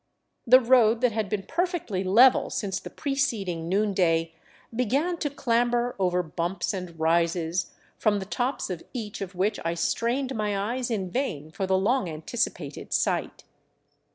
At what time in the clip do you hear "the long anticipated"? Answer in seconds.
11.67-12.91